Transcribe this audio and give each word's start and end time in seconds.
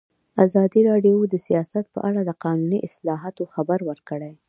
ازادي 0.45 0.81
راډیو 0.89 1.17
د 1.33 1.35
سیاست 1.47 1.85
په 1.95 1.99
اړه 2.09 2.21
د 2.25 2.31
قانوني 2.43 2.79
اصلاحاتو 2.87 3.43
خبر 3.53 3.79
ورکړی. 3.89 4.33